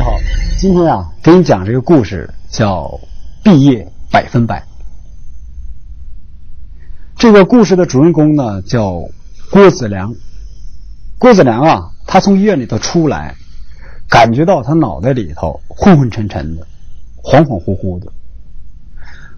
[0.00, 0.16] 你好，
[0.56, 2.84] 今天啊，给你讲这个故事叫
[3.44, 4.58] 《毕业百分百》。
[7.18, 9.02] 这个故事的主人公呢叫
[9.50, 10.14] 郭子良。
[11.18, 13.34] 郭子良啊，他从医院里头出来，
[14.08, 16.66] 感觉到他脑袋里头昏昏沉沉的，
[17.22, 18.10] 恍恍惚惚的。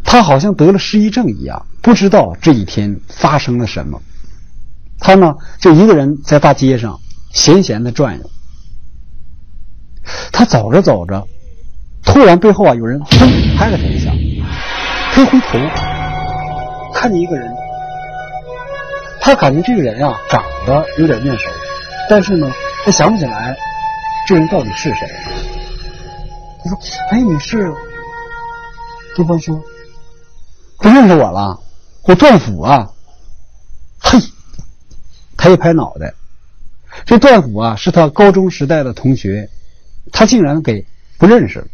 [0.05, 4.01] 他好像得了失忆症一样，不知道这一天发生了什么。
[5.01, 7.01] 他呢，就一个人在大街上
[7.33, 8.31] 闲闲的转悠。
[10.33, 11.27] 他走着走着，
[12.05, 14.11] 突然背后啊有人砰拍了他一下，
[15.13, 15.59] 他回头
[16.95, 17.53] 看见一个人，
[19.21, 21.51] 他感觉这个人啊长得有点面熟，
[22.09, 22.51] 但是呢
[22.85, 23.57] 他想不起来
[24.27, 25.09] 这人到底是谁。
[26.65, 26.79] 他说
[27.11, 27.73] ：“哎，你是？”
[29.17, 29.61] 对方说
[30.79, 31.59] ：“不认识我了，
[32.05, 32.89] 我段府啊。”
[34.01, 34.19] 嘿，
[35.37, 36.15] 他一拍脑袋，
[37.05, 39.49] 这段府啊是他高中时代的同学。
[40.11, 40.87] 他竟然给
[41.19, 41.67] 不认识了。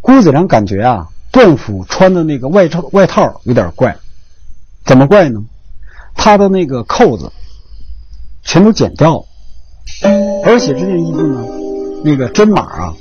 [0.00, 3.98] 郭子良感觉啊，段府穿的那个外套外套有点怪，
[4.84, 5.44] 怎么怪呢？
[6.14, 7.30] 他的那个扣子
[8.42, 9.26] 全都剪掉了，
[10.44, 11.44] 而且这件衣服呢，
[12.04, 12.94] 那个针码啊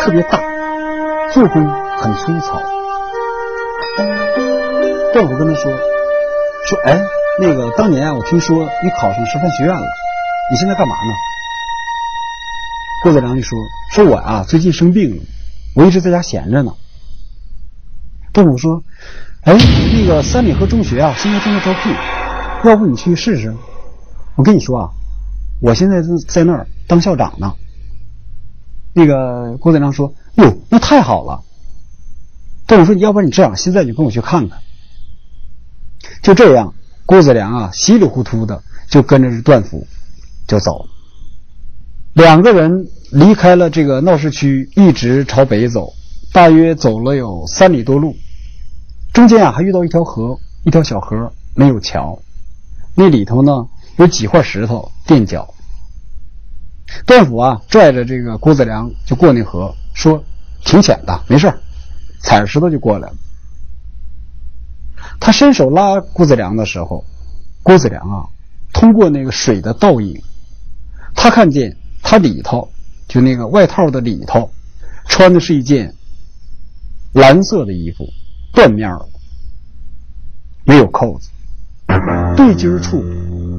[0.00, 0.40] 特别大，
[1.32, 1.64] 做工
[1.98, 2.60] 很粗糙。
[5.12, 5.72] 段府跟他说
[6.66, 7.00] ：“说哎，
[7.40, 9.82] 那个当年啊，我听说你考上师范学院了，
[10.50, 11.12] 你现在干嘛呢？”
[13.02, 13.58] 郭子良就说
[13.92, 15.22] ：“说我啊，最近生病了，
[15.74, 16.72] 我一直在家闲着呢。”
[18.32, 18.82] 段武说
[19.42, 19.56] ：“哎，
[19.94, 21.94] 那个三里河中学啊，现在正在招聘，
[22.64, 23.56] 要不你去试试？
[24.36, 24.90] 我跟你说啊，
[25.60, 27.54] 我现在在在那儿当校长呢。”
[28.92, 31.42] 那个郭子良说：“哟，那太好了。”
[32.68, 34.58] 段武说：“要不然你这样，现在就跟我去看看。”
[36.22, 36.74] 就这样，
[37.06, 39.86] 郭子良啊，稀里糊涂的就跟着段福
[40.46, 40.88] 就走了。
[42.12, 45.92] 两个人离开了这个闹市区，一直朝北走，
[46.32, 48.16] 大约走了有三里多路。
[49.12, 52.18] 中间啊，还遇到一条河，一条小河，没有桥。
[52.96, 53.64] 那里头呢，
[53.96, 55.54] 有几块石头垫脚。
[57.06, 60.22] 段府啊，拽着这个郭子良就过那河，说
[60.66, 61.52] ：“挺浅的，没事
[62.20, 63.14] 踩着石头就过来了。”
[65.20, 67.04] 他伸手拉郭子良的时候，
[67.62, 68.26] 郭子良啊，
[68.72, 70.20] 通过那个水的倒影，
[71.14, 71.76] 他看见。
[72.10, 72.68] 他里头
[73.06, 74.50] 就那个外套的里头，
[75.06, 75.94] 穿的是一件
[77.12, 78.04] 蓝色的衣服，
[78.52, 79.08] 缎面的，
[80.64, 81.30] 没有扣子，
[82.36, 83.00] 对襟处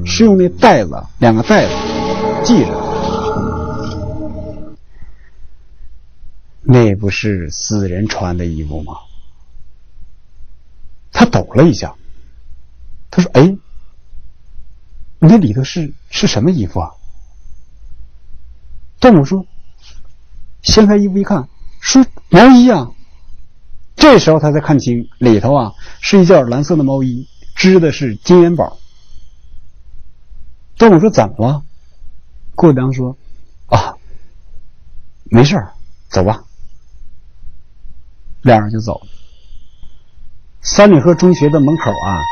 [0.04, 1.72] 是用那带子两个带子
[2.44, 2.82] 系着。
[6.60, 8.92] 那不是死人穿的衣服吗？
[11.10, 11.94] 他抖了一下，
[13.10, 13.58] 他说：“哎，你
[15.20, 16.90] 那里头是是什么衣服啊？”
[19.02, 19.44] 段武说
[20.62, 21.48] ：“掀开衣服一看，
[21.80, 22.92] 是毛衣啊。”
[23.96, 27.26] 这时候他才看清里头啊是一件蓝色的毛衣，
[27.56, 28.78] 织的是金元宝。
[30.78, 31.64] 段武说：“怎么了？”
[32.54, 33.16] 郭良说
[33.66, 33.94] ：“啊，
[35.24, 35.56] 没事
[36.08, 36.44] 走吧。”
[38.42, 39.06] 两人就走了。
[40.60, 42.22] 三里河中学的门口啊，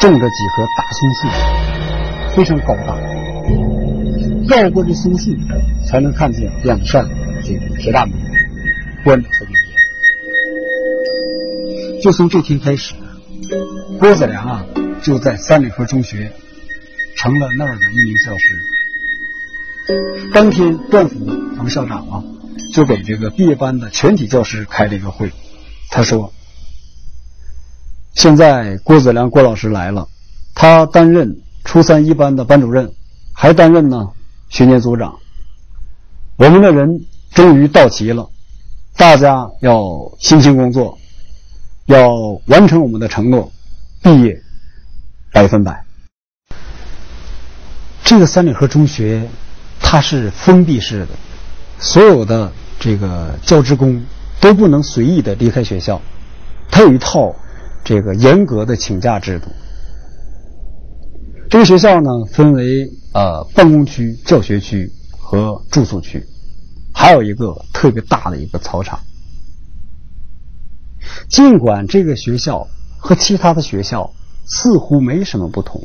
[0.00, 2.99] 种着几棵大松树，非常高大。
[4.58, 5.36] 绕过这松树，
[5.86, 7.08] 才能看见两扇
[7.42, 8.14] 这铁大门，
[9.04, 9.60] 关的特别严。
[12.02, 12.94] 就从这天开始，
[13.98, 14.64] 郭子良啊，
[15.02, 16.32] 就在三里河中学
[17.16, 18.44] 成了那儿的一名教师。
[20.32, 21.26] 当天，段府
[21.58, 22.24] 王校长啊，
[22.72, 25.30] 就给这个毕业班的全体教师开了一个会。
[25.90, 26.32] 他说
[28.14, 30.08] ：“现在郭子良郭老师来了，
[30.54, 32.92] 他担任初三一班的班主任，
[33.32, 34.10] 还担任呢。”
[34.50, 35.16] 学年组长，
[36.36, 38.28] 我们的人终于到齐了，
[38.96, 40.98] 大家要辛勤工作，
[41.86, 42.12] 要
[42.46, 43.50] 完成我们的承诺，
[44.02, 44.42] 毕业
[45.32, 45.84] 百分百。
[48.02, 49.28] 这个三里河中学，
[49.80, 51.10] 它是封闭式的，
[51.78, 54.04] 所有的这个教职工
[54.40, 56.02] 都不能随意的离开学校，
[56.72, 57.32] 它有一套
[57.84, 59.46] 这个严格的请假制度。
[61.48, 66.24] 这个学校呢，分为呃办公区、教学区和住宿区，
[66.92, 68.98] 还有一个特别大的一个操场。
[71.28, 72.66] 尽管这个学校
[72.98, 74.12] 和其他的学校
[74.46, 75.80] 似乎没什么不同，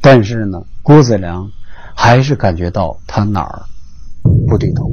[0.00, 1.50] 但是呢，郭子良
[1.94, 3.62] 还是感觉到他哪儿
[4.46, 4.90] 不对头。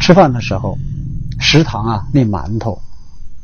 [0.00, 0.78] 吃饭的时候，
[1.38, 2.80] 食堂啊那馒头，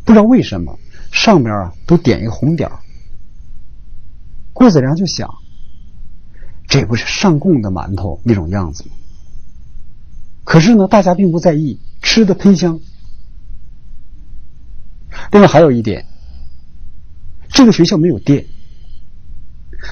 [0.05, 0.77] 不知道为什么。
[1.13, 2.79] 上面啊都点一个红点儿
[4.55, 5.29] 郭子良就想，
[6.67, 8.91] 这不是上供的馒头那种样子吗？
[10.45, 12.81] 可是呢，大家并不在意，吃的喷香。
[15.33, 16.07] 另外还有一点，
[17.49, 18.47] 这个学校没有电。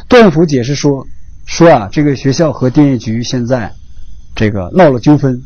[0.09, 1.07] 段府解释说，
[1.45, 3.75] 说啊，这个学校和电业局现在
[4.35, 5.43] 这个闹了纠纷，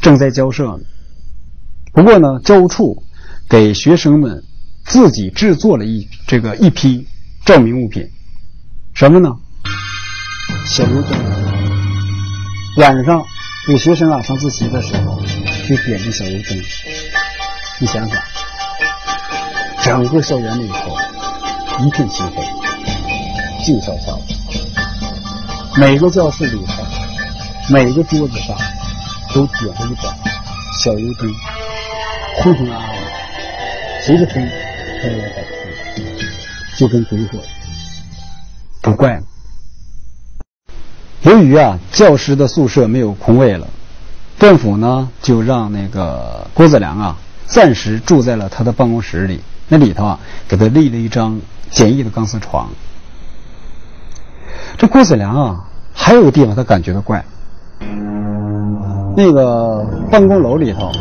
[0.00, 0.84] 正在交涉呢。
[1.92, 3.02] 不过呢，教务处
[3.48, 4.42] 给学生们
[4.84, 7.06] 自己制作了一这个一批
[7.44, 8.08] 照明物品，
[8.96, 9.28] 什么呢？
[10.70, 11.12] 小油灯。
[12.78, 13.22] 晚上
[13.68, 15.20] 给学生啊上自习的时候，
[15.68, 16.58] 就点着小油灯。
[17.78, 18.16] 你想想，
[19.82, 20.96] 整个校园里头
[21.84, 22.42] 一片漆黑。
[23.66, 24.34] 静悄悄的，
[25.76, 26.82] 每个教室里头，
[27.68, 28.56] 每个桌子上
[29.34, 30.16] 都点着一盏
[30.82, 31.30] 小油灯，
[32.38, 33.02] 昏昏暗暗的，
[34.06, 34.50] 随着风
[36.78, 37.38] 就跟鬼火。
[38.86, 39.22] 不怪了。
[41.22, 43.66] 由于啊，教师的宿舍没有空位了，
[44.38, 47.16] 政府呢就让那个郭子良啊
[47.46, 49.40] 暂时住在了他的办公室里。
[49.68, 52.68] 那里头啊，给他立了一张简易的钢丝床。
[54.78, 57.24] 这郭子良啊，还有个地方他感觉到怪。
[59.16, 60.92] 那个办公楼里头，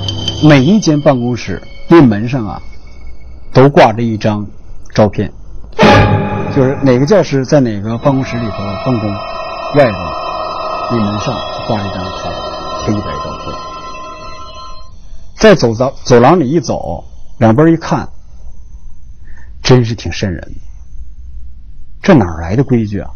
[0.43, 2.59] 每一间办公室那门上啊，
[3.53, 4.43] 都挂着一张
[4.91, 5.31] 照片，
[6.55, 9.11] 就是哪个教师在哪个办公室里头办公，
[9.75, 9.97] 外头
[10.89, 11.35] 那门上
[11.67, 13.53] 挂一张他的黑白照片。
[15.37, 17.03] 在走走走廊里一走，
[17.39, 18.07] 两边一看，
[19.61, 20.55] 真是挺瘆人。
[22.01, 23.11] 这哪来的规矩啊？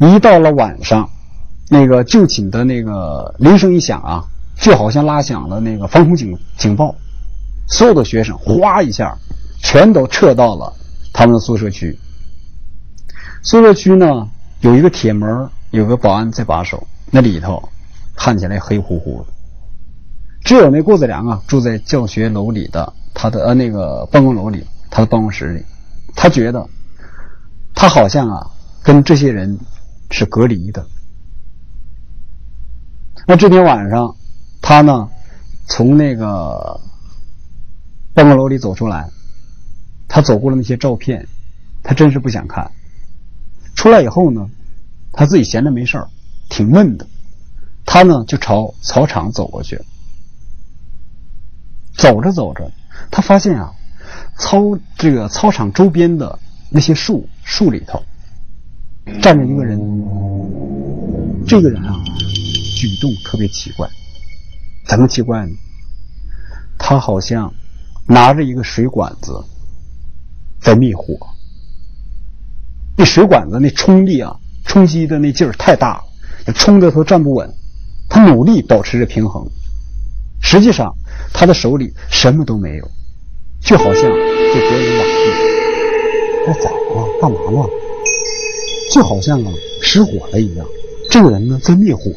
[0.00, 1.08] 一到了晚上，
[1.70, 4.24] 那个就寝的那个铃声一响啊，
[4.56, 6.92] 就好像拉响了那个防空警警报，
[7.68, 9.16] 所有的学生哗一下，
[9.64, 10.72] 全都撤到了
[11.12, 11.98] 他们的宿舍区。
[13.42, 14.30] 宿舍区呢
[14.60, 17.68] 有一个铁门，有个保安在把守，那里头
[18.14, 19.32] 看起来黑乎乎的。
[20.44, 25.64] 只有那郭子良啊住在教学楼里的他的呃那个办公楼里，他的办公室里，
[26.14, 26.64] 他觉得
[27.74, 28.46] 他好像啊
[28.84, 29.58] 跟这些人。
[30.10, 30.86] 是隔离的。
[33.26, 34.14] 那这天晚上，
[34.60, 35.08] 他呢
[35.66, 36.78] 从那个
[38.12, 39.10] 办公楼里走出来，
[40.14, 41.26] 他走过了那些照片，
[41.82, 42.70] 他真是不想看。
[43.74, 44.48] 出来以后呢，
[45.10, 46.08] 他自己闲着没事儿，
[46.48, 47.04] 挺闷的，
[47.84, 49.76] 他呢就朝操场走过去。
[51.96, 52.70] 走着走着，
[53.10, 53.72] 他发现啊，
[54.38, 56.38] 操这个操场周边的
[56.70, 58.00] 那些树树里头。
[59.20, 59.80] 站着一个人，
[61.44, 61.92] 这个人啊，
[62.76, 63.90] 举动特别奇怪。
[64.86, 65.52] 怎么奇怪呢？
[66.78, 67.52] 他好像
[68.06, 69.44] 拿着一个水管子
[70.64, 71.14] 在灭火。
[72.96, 74.34] 那水管子那冲力啊，
[74.64, 76.02] 冲击的那劲儿太大
[76.46, 77.48] 了，冲的他站不稳。
[78.08, 79.46] 他努力保持着平衡，
[80.40, 80.94] 实际上
[81.32, 82.90] 他的手里什么都没有，
[83.60, 86.46] 就好像在别人瓦地。
[86.46, 87.20] 他咋了？
[87.20, 87.68] 干嘛呢？
[88.92, 89.50] 就好像啊
[89.82, 90.64] 失火了一样，
[91.10, 92.12] 这个人呢在灭火。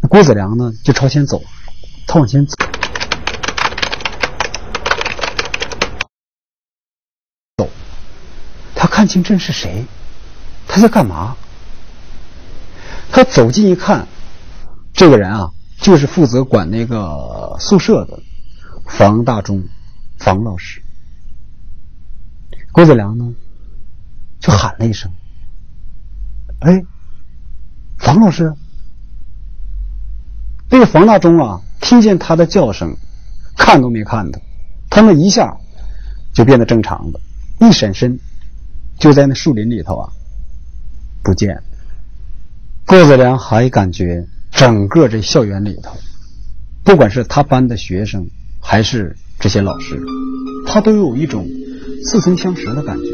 [0.00, 1.42] 那郭子良呢就朝前走，
[2.06, 2.56] 他往前走，
[7.56, 7.70] 走，
[8.74, 9.86] 他看清这是谁，
[10.68, 11.34] 他在干嘛？
[13.10, 14.06] 他走近一看，
[14.92, 18.20] 这个人啊就是负责管那个宿舍的
[18.84, 19.64] 房大中，
[20.18, 20.82] 房老师。
[22.72, 23.32] 郭子良呢，
[24.38, 25.10] 就喊了一声
[26.60, 26.84] ：“哎，
[27.96, 28.52] 房老师！”
[30.68, 32.98] 那个房大中啊，听见他的叫声，
[33.56, 34.40] 看都没看他，
[34.90, 35.56] 他那一下
[36.34, 37.20] 就变得正常了，
[37.60, 38.18] 一闪身
[38.98, 40.12] 就在那树林里头啊
[41.22, 41.62] 不见。
[42.86, 45.96] 郭子良还感觉整个这校园里头，
[46.84, 48.28] 不管是他班的学生
[48.60, 50.00] 还是这些老师，
[50.66, 51.46] 他都有一种。
[52.04, 53.04] 似曾相识的感觉，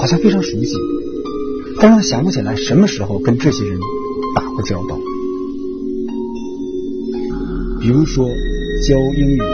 [0.00, 0.74] 好像非常熟悉，
[1.80, 3.78] 但是想不起来什么时候跟这些人
[4.34, 4.98] 打过交道。
[7.80, 9.44] 比如说教英语的，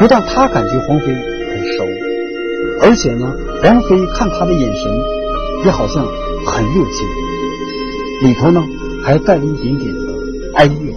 [0.00, 1.84] 不但他感觉黄飞很熟，
[2.80, 3.30] 而且呢，
[3.62, 4.90] 黄飞看他的眼神
[5.66, 6.02] 也好像
[6.46, 7.06] 很热情，
[8.26, 8.62] 里头呢
[9.04, 10.96] 还带了一点点的哀怨。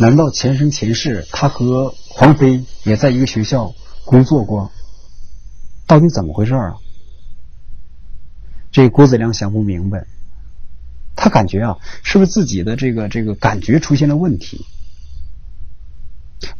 [0.00, 3.72] 难道前生前世他和黄飞也在一个学校
[4.04, 4.72] 工作过？
[5.86, 6.74] 到底怎么回事啊？
[8.72, 10.04] 这郭子良想不明白，
[11.14, 14.66] 他感觉啊，是不是自己的这个这个感觉出现了问题？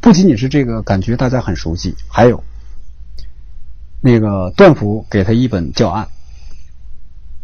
[0.01, 2.43] 不仅仅是这个感觉大家很熟悉，还有
[4.01, 6.09] 那个段府给他一本教案，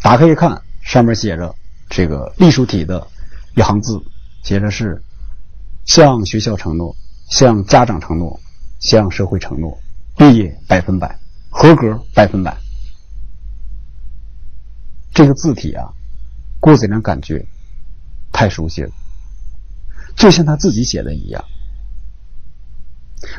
[0.01, 1.55] 打开一看，上面写着
[1.89, 3.07] 这个隶书体的
[3.55, 4.01] 一行字，
[4.43, 5.03] 写着是
[5.85, 6.95] 向学校承诺，
[7.31, 8.41] 向家长承诺，
[8.81, 9.79] 向社会承诺，
[10.17, 11.19] 毕业百分百，
[11.51, 12.57] 合格百分百。
[15.13, 15.89] 这个字体啊，
[16.61, 17.47] 郭子良感觉
[18.33, 18.91] 太熟悉了，
[20.15, 21.43] 就像他自己写的一样。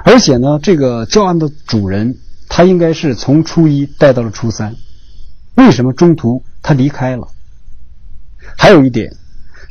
[0.04, 2.18] 而且呢，这个教案的主人
[2.50, 4.76] 他应该是从初一带到了初三，
[5.56, 7.28] 为什么中途他离开了？
[8.58, 9.16] 还有一点，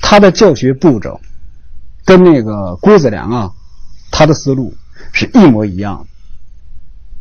[0.01, 1.21] 他的教学步骤
[2.05, 3.53] 跟那个郭子良啊，
[4.11, 4.75] 他的思路
[5.13, 6.07] 是一模一样。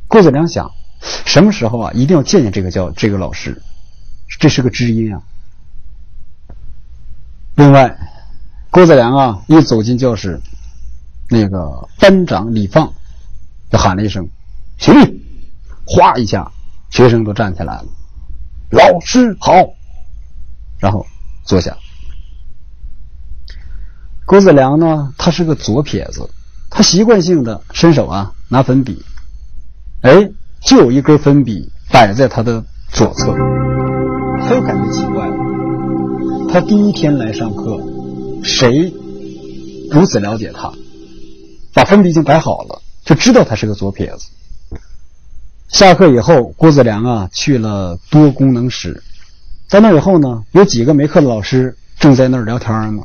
[0.08, 0.72] 郭子良想，
[1.26, 3.62] 什么时候啊，一定要见见这个教这个老师。
[4.40, 5.22] 这是个知音啊！
[7.56, 7.96] 另外，
[8.72, 10.42] 郭子良啊，一走进教室，
[11.30, 12.94] 那个班长李放
[13.72, 14.28] 就喊了一声
[14.80, 15.24] “起立”，
[15.86, 16.52] 哗一下，
[16.92, 17.86] 学生都站起来了。
[18.72, 19.54] 老师好，
[20.80, 21.06] 然后
[21.44, 21.76] 坐下。
[24.26, 26.30] 郭子良呢，他是个左撇子，
[26.70, 29.04] 他习惯性的伸手啊拿粉笔，
[30.02, 30.30] 哎，
[30.62, 33.34] 就有一根粉笔摆在他的左侧。
[34.42, 35.36] 他又感觉奇怪了。
[36.52, 37.80] 他第一天来上课，
[38.44, 38.94] 谁
[39.92, 40.72] 如此了解他？
[41.76, 44.30] 把粉笔已经摆好了，就知道他是个左撇子。
[45.68, 49.04] 下课以后，郭子良啊去了多功能室，
[49.68, 53.04] 在那以后呢，有几个没课的老师正在那儿聊天呢。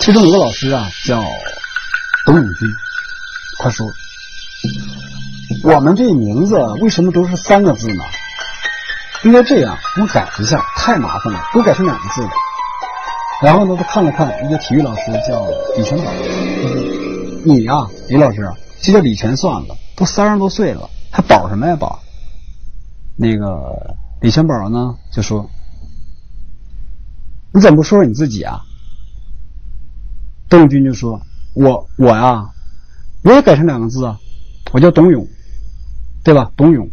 [0.00, 1.22] 其中有个老师啊叫
[2.26, 2.68] 董永军，
[3.62, 3.86] 他说
[5.62, 8.02] ：“我们这名字为什么都是三个字呢？”
[9.24, 12.28] 应该这样，我们改一下，太麻烦了，都改成两个字。
[13.42, 16.10] 然后呢，他看了看一个体育老师，叫李全宝
[17.46, 18.50] ，：“你呀，李老师，
[18.80, 22.02] 就叫李全算了，都三十多岁了，还宝什么呀宝？”
[23.16, 25.48] 那个李全宝呢，就说
[27.54, 28.60] ：“你怎么不说说你自己啊？”
[30.50, 31.20] 邓军就说
[31.54, 32.50] ：“我我呀，
[33.22, 34.18] 我也改成两个字啊，
[34.72, 35.26] 我叫董勇，
[36.24, 36.50] 对吧？
[36.56, 36.90] 董勇。”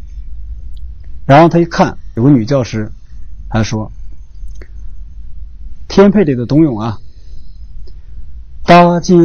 [1.25, 1.97] 然后他一看。
[2.15, 2.91] 有个女教师，
[3.49, 3.91] 她说
[5.89, 6.99] ：“天配里的董永啊，
[8.63, 9.15] 大姐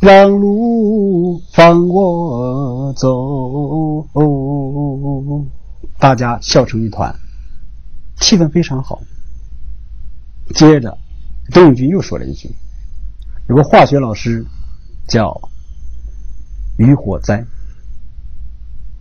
[0.00, 4.06] 让路放我走。”
[5.98, 7.14] 大家笑成一团，
[8.16, 9.00] 气氛非常好。
[10.54, 10.96] 接着，
[11.52, 12.50] 董永军又说了一句
[13.48, 14.44] ：“有个化学老师
[15.06, 15.38] 叫
[16.78, 17.44] 于火灾。”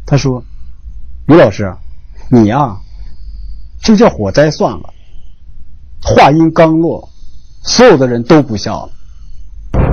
[0.05, 0.43] 他说
[1.27, 1.73] ：“于老师。”
[2.31, 2.79] 你呀，
[3.81, 4.93] 就叫火灾算了。
[6.03, 7.09] 话音刚落，
[7.63, 8.91] 所有的人都不笑了，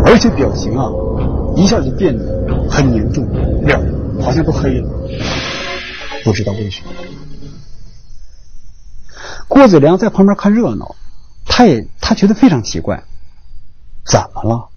[0.06, 0.88] 而且表情啊，
[1.56, 3.26] 一下就变得很凝重，
[3.64, 3.78] 脸
[4.22, 4.88] 好像都黑了。
[6.24, 6.92] 不知道为什么。
[9.48, 10.94] 郭子良在旁边看热闹，
[11.44, 13.02] 他也他觉得非常奇怪，
[14.04, 14.68] 怎么了？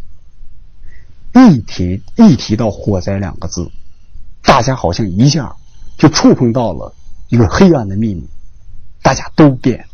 [1.34, 3.70] 一提一提到火灾两个字，
[4.44, 5.56] 大家好像一下
[5.98, 6.94] 就触碰到了。
[7.30, 8.28] 一个黑暗的秘密，
[9.04, 9.86] 大家都变。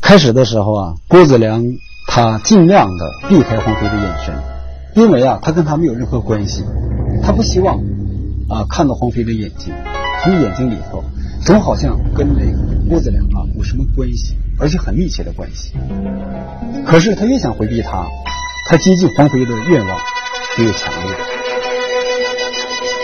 [0.00, 1.64] 开始的时候啊，郭子良
[2.06, 4.34] 他尽量的避开黄飞的眼神，
[4.94, 6.64] 因为啊，他跟他没有任何关系，
[7.22, 7.76] 他不希望
[8.48, 9.72] 啊看到黄飞的眼睛，
[10.22, 11.02] 从眼睛里头
[11.44, 15.72] 总好像跟这个郭子良啊有什么关系，而且很密切的关系。
[16.86, 18.06] 可是他越想回避他，
[18.68, 19.98] 他接近黄飞的愿望
[20.56, 21.16] 就越强烈。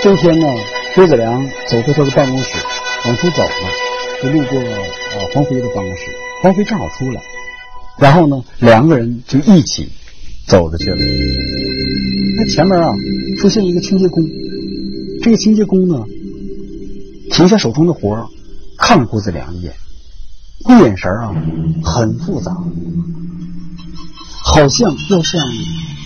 [0.03, 0.47] 这一天呢。
[0.95, 2.59] 郭子良走出他的办公室，
[3.07, 3.69] 往出走呢，
[4.21, 6.11] 就路过呃黄飞的办公室。
[6.43, 7.21] 黄飞正好出来，
[7.99, 9.91] 然后呢，两个人就一起
[10.47, 10.97] 走着去了。
[12.37, 12.95] 那前面啊，
[13.39, 14.23] 出现一个清洁工。
[15.21, 16.05] 这个清洁工呢，
[17.33, 18.31] 停下手中的活，
[18.79, 19.75] 看了郭子良一眼，
[20.65, 21.35] 那眼神啊，
[21.83, 22.57] 很复杂，
[24.45, 25.41] 好像要向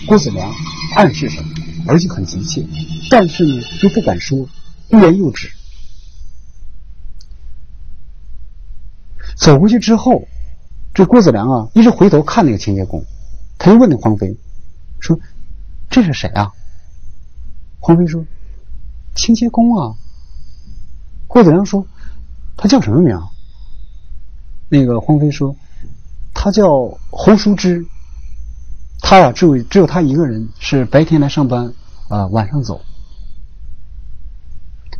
[0.07, 0.51] 郭子良
[0.95, 1.49] 暗示什么，
[1.87, 2.65] 而且很急切，
[3.11, 4.49] 但是呢，又不敢说。
[4.89, 5.49] 欲言又止。
[9.35, 10.27] 走过去之后，
[10.93, 13.03] 这郭子良啊，一直回头看那个清洁工，
[13.57, 14.37] 他就问那黄飞
[14.99, 15.19] 说
[15.89, 16.51] ：“这是谁啊？”
[17.79, 18.23] 黄飞说
[19.15, 19.95] ：“清洁工啊。”
[21.27, 21.85] 郭子良说
[22.55, 23.19] ：“他叫什么名？”
[24.69, 25.55] 那个黄飞说
[26.33, 27.85] ：“他叫侯淑芝。
[29.01, 31.73] 他呀，只有只有他一个人是白天来上班，
[32.07, 32.81] 啊，晚上走。”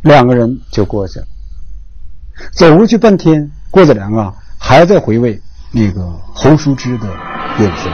[0.01, 1.27] 两个人就过去了，
[2.51, 5.41] 走过去半天，郭子良啊还在回味
[5.75, 7.07] 那个侯淑芝的
[7.59, 7.91] 眼神。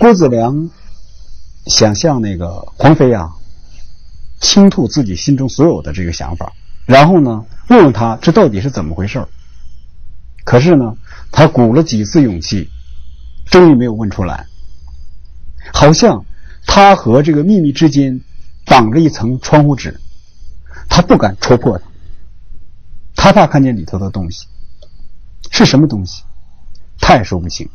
[0.00, 0.68] 郭子良
[1.66, 3.30] 想向那个黄飞啊，
[4.40, 6.52] 倾吐自己心中所有的这个想法，
[6.86, 9.24] 然后呢，问问他这到底是怎么回事
[10.42, 10.96] 可是呢，
[11.30, 12.68] 他鼓了几次勇气，
[13.44, 14.44] 终于没有问出来。
[15.72, 16.24] 好像
[16.66, 18.20] 他和这个秘密之间
[18.66, 20.00] 绑着一层窗户纸，
[20.88, 21.84] 他不敢戳破它，
[23.14, 24.48] 他怕看见里头的东西
[25.50, 26.22] 是什么东西，
[26.98, 27.68] 他也说不清。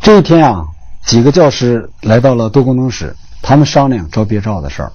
[0.00, 0.66] 这一天啊，
[1.06, 4.92] 几个教师来到了多功能室，他们商量招毕业照的事儿。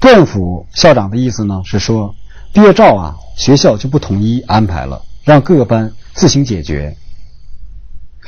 [0.00, 2.14] 段府校长的意思呢是说，
[2.52, 6.96] 毕业照啊，学校就不统一安排了，让各个班自行解决。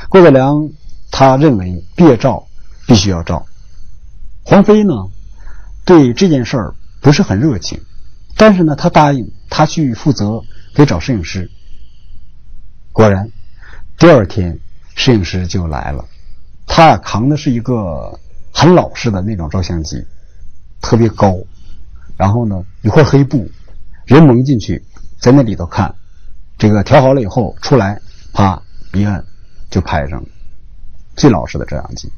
[0.09, 0.69] 郭德良
[1.11, 2.47] 他认为毕业照
[2.87, 3.47] 必须要照。
[4.43, 4.93] 黄飞呢，
[5.85, 7.81] 对这件事儿不是很热情，
[8.37, 10.43] 但是呢，他答应他去负责
[10.75, 11.51] 给找摄影师。
[12.93, 13.31] 果然，
[13.99, 14.59] 第二天。
[14.97, 16.05] 摄影师就来了，
[16.67, 18.19] 他扛的是一个
[18.53, 20.05] 很老式的那种照相机，
[20.83, 21.39] 特别高，
[22.19, 23.51] 然后呢一块黑布，
[24.05, 24.85] 人蒙进去，
[25.19, 25.95] 在那里头看，
[26.59, 27.99] 这个调好了以后出来，
[28.35, 28.61] 啪
[28.93, 29.25] 一按
[29.71, 30.29] 就拍上了，
[31.17, 32.13] 最老式的照相机。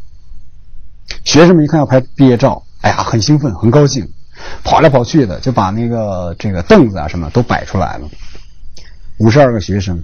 [1.25, 4.11] 学生们一看要拍毕业照，哎呀很兴奋很高兴，
[4.65, 8.09] 跑来跑去的就把那个这个凳子啊什么都摆出来了，
[9.19, 10.03] 五十二个学生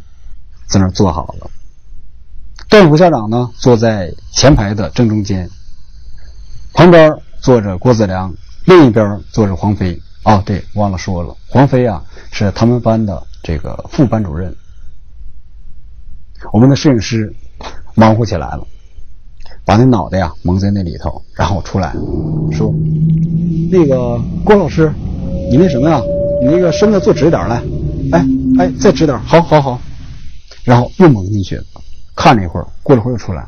[0.66, 1.50] 在那儿坐好了。
[2.68, 5.48] 段副校长呢，坐在前排的正中间，
[6.74, 8.34] 旁边坐着郭子良，
[8.66, 10.00] 另一边坐着黄飞。
[10.24, 14.54] 哦，对，忘了说了，黄飞啊是他们班的这个副班主任。
[16.52, 17.34] 我们的摄影师
[17.94, 18.66] 忙活起来了，
[19.64, 21.92] 把那脑袋呀蒙在那里头，然后出来
[22.52, 22.74] 说
[23.72, 24.92] ：“那个郭老师，
[25.50, 26.02] 你那什么呀？
[26.42, 27.62] 你那个身子坐直点来，
[28.12, 28.26] 哎
[28.58, 29.80] 哎，再直点，好好好。”
[30.64, 31.60] 然后又蒙进去。
[32.14, 33.46] 看了一会儿，过了会儿又出来。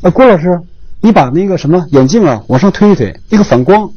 [0.00, 0.60] 哎，郭老师，
[1.00, 3.90] 你把那个什么眼镜啊往上推一推，那个反光。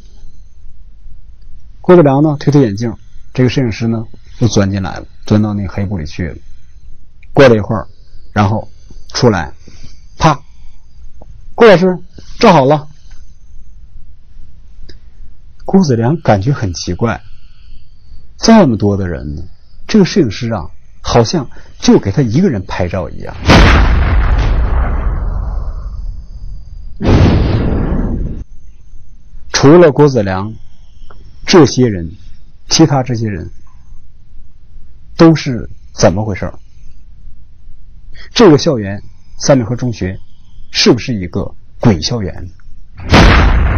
[1.79, 2.93] 郭德良呢，推推眼镜，
[3.33, 4.05] 这个摄影师呢
[4.39, 6.35] 又钻进来了，钻到那黑布里去了。
[7.31, 7.87] 过了一会儿，
[8.33, 8.67] 然后
[9.13, 9.53] 出来，
[10.17, 10.37] 啪，
[11.55, 11.97] 郭老师
[12.39, 12.87] 照好了。
[15.63, 17.21] 郭子良感觉很奇怪，
[18.37, 19.43] 这么多的人呢，
[19.87, 20.69] 这个摄影师啊。
[21.09, 23.33] 好像就给他一个人拍照一样。
[29.53, 30.53] 除了郭子良，
[31.45, 32.11] 这些人，
[32.67, 33.49] 其他这些人
[35.15, 36.51] 都是怎么回事？
[38.33, 39.01] 这个校园
[39.39, 40.19] 三里河中学
[40.71, 42.35] 是不是一个鬼校园？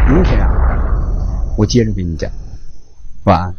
[0.08, 0.50] 明天啊，
[1.56, 2.32] 我接着给你讲。
[3.26, 3.56] 晚安。